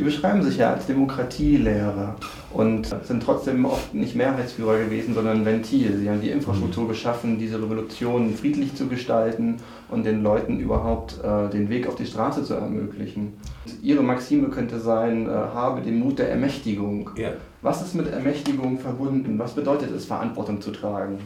Sie 0.00 0.04
beschreiben 0.04 0.42
sich 0.42 0.56
ja 0.56 0.72
als 0.72 0.86
Demokratielehrer 0.86 2.16
und 2.54 2.86
sind 3.04 3.22
trotzdem 3.22 3.66
oft 3.66 3.92
nicht 3.92 4.16
Mehrheitsführer 4.16 4.78
gewesen, 4.78 5.12
sondern 5.12 5.44
Ventil. 5.44 5.98
Sie 5.98 6.08
haben 6.08 6.22
die 6.22 6.30
Infrastruktur 6.30 6.84
mhm. 6.84 6.88
geschaffen, 6.88 7.38
diese 7.38 7.60
Revolution 7.60 8.34
friedlich 8.34 8.74
zu 8.74 8.88
gestalten 8.88 9.58
und 9.90 10.06
den 10.06 10.22
Leuten 10.22 10.58
überhaupt 10.58 11.22
äh, 11.22 11.50
den 11.50 11.68
Weg 11.68 11.86
auf 11.86 11.96
die 11.96 12.06
Straße 12.06 12.44
zu 12.44 12.54
ermöglichen. 12.54 13.34
Ihre 13.82 14.02
Maxime 14.02 14.48
könnte 14.48 14.80
sein, 14.80 15.28
äh, 15.28 15.32
habe 15.32 15.82
den 15.82 15.98
Mut 15.98 16.18
der 16.18 16.30
Ermächtigung. 16.30 17.10
Ja. 17.16 17.32
Was 17.60 17.82
ist 17.82 17.94
mit 17.94 18.10
Ermächtigung 18.10 18.78
verbunden? 18.78 19.38
Was 19.38 19.52
bedeutet 19.52 19.90
es, 19.94 20.06
Verantwortung 20.06 20.62
zu 20.62 20.70
tragen? 20.70 21.18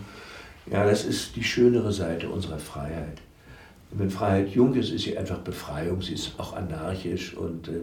Ja, 0.69 0.85
das 0.85 1.05
ist 1.05 1.37
die 1.37 1.45
schönere 1.45 1.93
Seite 1.93 2.29
unserer 2.29 2.59
Freiheit. 2.59 3.23
Wenn 3.93 4.11
Freiheit 4.11 4.49
jung 4.49 4.75
ist, 4.75 4.91
ist 4.91 5.05
sie 5.05 5.17
einfach 5.17 5.39
Befreiung, 5.39 6.03
sie 6.03 6.15
ist 6.15 6.33
auch 6.39 6.57
anarchisch 6.57 7.37
und 7.37 7.69
äh, 7.69 7.83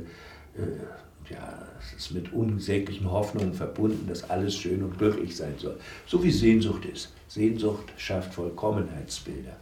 ja, 1.30 1.68
es 1.80 2.06
ist 2.06 2.12
mit 2.12 2.34
unsäglichen 2.34 3.10
Hoffnungen 3.10 3.54
verbunden, 3.54 4.08
dass 4.08 4.30
alles 4.30 4.56
schön 4.56 4.84
und 4.84 4.98
glücklich 4.98 5.36
sein 5.36 5.54
soll. 5.58 5.78
So 6.06 6.24
wie 6.24 6.32
Sehnsucht 6.32 6.86
ist. 6.86 7.14
Sehnsucht 7.28 7.92
schafft 7.98 8.34
Vollkommenheitsbilder. 8.34 9.56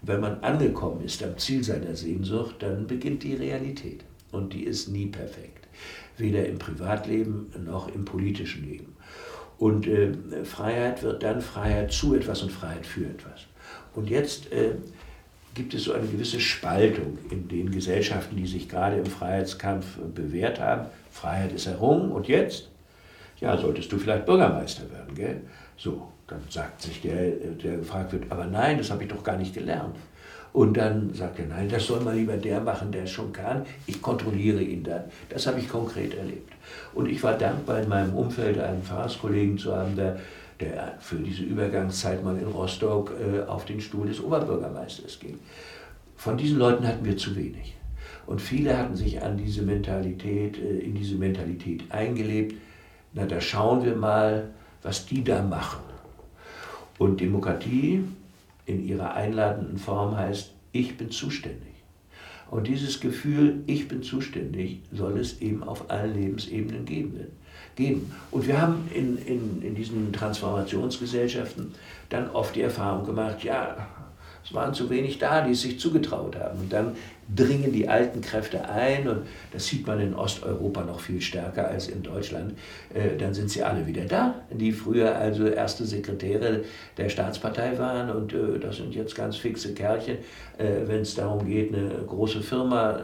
Und 0.00 0.08
wenn 0.08 0.20
man 0.20 0.40
angekommen 0.40 1.04
ist 1.04 1.22
am 1.22 1.36
Ziel 1.38 1.64
seiner 1.64 1.96
Sehnsucht, 1.96 2.56
dann 2.60 2.86
beginnt 2.86 3.22
die 3.22 3.34
Realität. 3.34 4.04
Und 4.30 4.52
die 4.52 4.64
ist 4.64 4.88
nie 4.88 5.06
perfekt. 5.06 5.66
Weder 6.16 6.46
im 6.46 6.58
Privatleben 6.58 7.50
noch 7.64 7.88
im 7.94 8.04
politischen 8.04 8.68
Leben. 8.68 8.96
Und 9.58 9.86
äh, 9.86 10.12
Freiheit 10.44 11.02
wird 11.02 11.22
dann 11.22 11.40
Freiheit 11.40 11.92
zu 11.92 12.14
etwas 12.14 12.42
und 12.42 12.52
Freiheit 12.52 12.86
für 12.86 13.06
etwas. 13.06 13.46
Und 13.94 14.08
jetzt 14.08 14.52
äh, 14.52 14.74
gibt 15.54 15.74
es 15.74 15.84
so 15.84 15.92
eine 15.92 16.06
gewisse 16.06 16.40
Spaltung 16.40 17.18
in 17.30 17.48
den 17.48 17.70
Gesellschaften, 17.70 18.36
die 18.36 18.46
sich 18.46 18.68
gerade 18.68 18.96
im 18.96 19.06
Freiheitskampf 19.06 19.98
bewährt 20.14 20.60
haben. 20.60 20.86
Freiheit 21.10 21.52
ist 21.52 21.66
errungen 21.66 22.12
und 22.12 22.28
jetzt? 22.28 22.68
Ja, 23.40 23.56
solltest 23.56 23.90
du 23.92 23.98
vielleicht 23.98 24.26
Bürgermeister 24.26 24.90
werden, 24.90 25.14
gell? 25.14 25.40
So, 25.76 26.08
dann 26.26 26.40
sagt 26.48 26.82
sich 26.82 27.00
der, 27.02 27.30
der 27.30 27.78
gefragt 27.78 28.12
wird, 28.12 28.30
aber 28.30 28.46
nein, 28.46 28.78
das 28.78 28.90
habe 28.90 29.04
ich 29.04 29.08
doch 29.08 29.22
gar 29.22 29.36
nicht 29.36 29.54
gelernt. 29.54 29.96
Und 30.52 30.76
dann 30.76 31.12
sagt 31.14 31.38
er, 31.38 31.46
nein, 31.46 31.68
das 31.68 31.86
soll 31.86 32.00
mal 32.00 32.16
lieber 32.16 32.36
der 32.36 32.60
machen, 32.60 32.90
der 32.90 33.04
es 33.04 33.10
schon 33.10 33.32
kann. 33.32 33.64
Ich 33.86 34.00
kontrolliere 34.00 34.62
ihn 34.62 34.82
dann. 34.82 35.04
Das 35.28 35.46
habe 35.46 35.60
ich 35.60 35.68
konkret 35.68 36.14
erlebt. 36.14 36.52
Und 36.94 37.08
ich 37.08 37.22
war 37.22 37.34
dankbar, 37.34 37.80
in 37.80 37.88
meinem 37.88 38.14
Umfeld 38.14 38.58
einen 38.58 38.82
Pfarrerskollegen 38.82 39.58
zu 39.58 39.76
haben, 39.76 39.94
der 39.94 40.18
der 40.60 40.96
für 40.98 41.16
diese 41.16 41.42
Übergangszeit 41.44 42.22
mal 42.24 42.36
in 42.36 42.46
Rostock 42.46 43.12
äh, 43.20 43.42
auf 43.42 43.64
den 43.64 43.80
Stuhl 43.80 44.08
des 44.08 44.20
Oberbürgermeisters 44.20 45.20
ging. 45.20 45.38
Von 46.16 46.36
diesen 46.36 46.58
Leuten 46.58 46.86
hatten 46.86 47.04
wir 47.04 47.16
zu 47.16 47.36
wenig. 47.36 47.76
Und 48.26 48.40
viele 48.42 48.76
hatten 48.76 48.96
sich 48.96 49.22
an 49.22 49.36
diese 49.38 49.62
Mentalität, 49.62 50.58
äh, 50.58 50.78
in 50.80 50.94
diese 50.94 51.14
Mentalität 51.14 51.84
eingelebt. 51.90 52.56
Na, 53.14 53.24
da 53.24 53.40
schauen 53.40 53.84
wir 53.84 53.96
mal, 53.96 54.50
was 54.82 55.06
die 55.06 55.24
da 55.24 55.42
machen. 55.42 55.80
Und 56.98 57.20
Demokratie 57.20 58.04
in 58.66 58.84
ihrer 58.84 59.14
einladenden 59.14 59.78
Form 59.78 60.16
heißt, 60.16 60.52
ich 60.72 60.98
bin 60.98 61.10
zuständig. 61.10 61.77
Und 62.50 62.66
dieses 62.66 63.00
Gefühl, 63.00 63.62
ich 63.66 63.88
bin 63.88 64.02
zuständig, 64.02 64.80
soll 64.92 65.18
es 65.18 65.40
eben 65.40 65.62
auf 65.62 65.90
allen 65.90 66.14
Lebensebenen 66.14 66.84
geben. 66.84 68.12
Und 68.30 68.46
wir 68.46 68.60
haben 68.60 68.88
in, 68.94 69.18
in, 69.18 69.62
in 69.62 69.74
diesen 69.74 70.12
Transformationsgesellschaften 70.12 71.74
dann 72.08 72.30
oft 72.30 72.56
die 72.56 72.62
Erfahrung 72.62 73.06
gemacht, 73.06 73.44
ja, 73.44 73.88
es 74.48 74.54
waren 74.54 74.72
zu 74.72 74.88
wenig 74.88 75.18
da, 75.18 75.42
die 75.42 75.52
es 75.52 75.60
sich 75.60 75.78
zugetraut 75.78 76.36
haben. 76.36 76.60
Und 76.60 76.72
dann 76.72 76.96
dringen 77.34 77.70
die 77.70 77.86
alten 77.86 78.22
Kräfte 78.22 78.66
ein 78.66 79.06
und 79.06 79.26
das 79.52 79.66
sieht 79.66 79.86
man 79.86 80.00
in 80.00 80.14
Osteuropa 80.14 80.82
noch 80.84 81.00
viel 81.00 81.20
stärker 81.20 81.68
als 81.68 81.88
in 81.88 82.02
Deutschland. 82.02 82.54
Äh, 82.94 83.18
dann 83.18 83.34
sind 83.34 83.50
sie 83.50 83.62
alle 83.62 83.86
wieder 83.86 84.06
da, 84.06 84.36
die 84.50 84.72
früher 84.72 85.14
also 85.14 85.46
erste 85.46 85.84
Sekretäre 85.84 86.62
der 86.96 87.10
Staatspartei 87.10 87.78
waren 87.78 88.08
und 88.10 88.32
äh, 88.32 88.58
das 88.58 88.76
sind 88.76 88.94
jetzt 88.94 89.14
ganz 89.14 89.36
fixe 89.36 89.74
Kerlchen, 89.74 90.16
äh, 90.56 90.86
wenn 90.86 91.02
es 91.02 91.14
darum 91.14 91.46
geht, 91.46 91.74
eine 91.74 91.90
große 92.06 92.40
Firma 92.40 92.98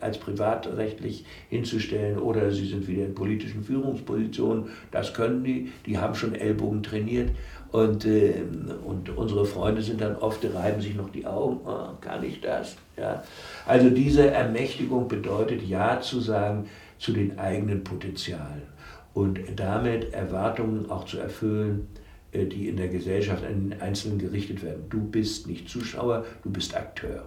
als 0.00 0.18
privatrechtlich 0.18 1.24
hinzustellen 1.48 2.18
oder 2.18 2.52
sie 2.52 2.66
sind 2.66 2.86
wieder 2.86 3.04
in 3.04 3.14
politischen 3.14 3.64
Führungspositionen. 3.64 4.66
Das 4.92 5.14
können 5.14 5.42
die, 5.42 5.72
die 5.86 5.98
haben 5.98 6.14
schon 6.14 6.36
Ellbogen 6.36 6.84
trainiert 6.84 7.30
und, 7.72 8.04
äh, 8.04 8.34
und 8.84 9.08
unsere 9.16 9.46
Freunde 9.46 9.80
sind 9.80 10.02
dann 10.02 10.16
oft, 10.16 10.44
reiben 10.54 10.80
sich 10.80 10.94
noch 10.94 11.10
die 11.10 11.26
Augen, 11.26 11.60
oh, 11.64 11.88
kann 12.00 12.22
ich 12.24 12.40
das? 12.40 12.76
Ja. 12.96 13.22
Also 13.66 13.90
diese 13.90 14.30
Ermächtigung 14.30 15.08
bedeutet 15.08 15.62
Ja 15.62 16.00
zu 16.00 16.20
sagen 16.20 16.68
zu 16.98 17.12
den 17.12 17.38
eigenen 17.38 17.84
Potenzialen 17.84 18.62
und 19.14 19.40
damit 19.56 20.12
Erwartungen 20.12 20.90
auch 20.90 21.04
zu 21.04 21.18
erfüllen, 21.18 21.88
äh, 22.32 22.46
die 22.46 22.68
in 22.68 22.76
der 22.76 22.88
Gesellschaft 22.88 23.44
an 23.44 23.70
den 23.70 23.80
Einzelnen 23.80 24.18
gerichtet 24.18 24.62
werden. 24.62 24.84
Du 24.88 25.00
bist 25.00 25.46
nicht 25.46 25.68
Zuschauer, 25.68 26.24
du 26.42 26.50
bist 26.50 26.76
Akteur. 26.76 27.24